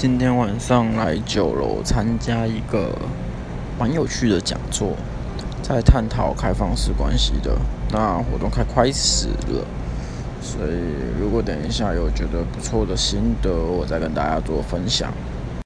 [0.00, 2.90] 今天晚上来酒楼参加一个
[3.78, 4.96] 蛮有趣的讲座
[5.62, 7.54] 在探讨开放式关系的。
[7.92, 9.66] 那活动快开始了
[10.40, 15.12] 所以如果等一下有觉得不错的心得我再跟大家做分享。